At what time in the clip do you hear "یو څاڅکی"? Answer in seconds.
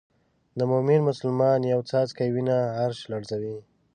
1.73-2.29